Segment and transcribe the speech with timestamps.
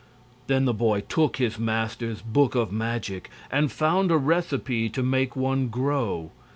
[0.47, 5.35] Then the boy took his master's book of magic and found a recipe to make
[5.35, 6.31] one grow.